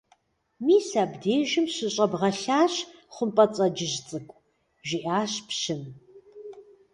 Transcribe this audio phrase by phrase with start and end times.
[0.65, 2.73] Мис абдежым щыщӀэбгъэлъащ,
[3.15, 4.43] ХъумпӀэцӀэджыжь цӀыкӀу!–
[4.87, 5.81] жиӀащ пщым.